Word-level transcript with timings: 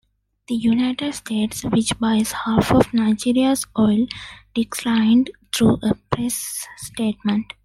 The 0.47 0.55
United 0.55 1.13
States, 1.13 1.63
which 1.63 1.91
buys 1.99 2.31
half 2.31 2.71
of 2.71 2.91
Nigeria's 2.91 3.67
oil, 3.77 4.07
declined 4.55 5.29
through 5.55 5.77
a 5.83 5.93
press 6.09 6.65
statement. 6.77 7.53